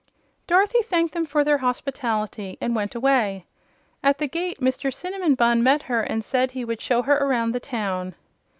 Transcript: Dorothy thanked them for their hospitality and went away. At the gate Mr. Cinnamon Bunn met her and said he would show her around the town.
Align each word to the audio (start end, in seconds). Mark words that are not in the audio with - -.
Dorothy 0.47 0.81
thanked 0.81 1.13
them 1.13 1.27
for 1.27 1.43
their 1.43 1.59
hospitality 1.59 2.57
and 2.59 2.75
went 2.75 2.95
away. 2.95 3.45
At 4.01 4.17
the 4.17 4.27
gate 4.27 4.57
Mr. 4.59 4.91
Cinnamon 4.91 5.35
Bunn 5.35 5.61
met 5.61 5.83
her 5.83 6.01
and 6.01 6.23
said 6.25 6.49
he 6.49 6.65
would 6.65 6.81
show 6.81 7.03
her 7.03 7.17
around 7.17 7.51
the 7.51 7.59
town. 7.59 8.15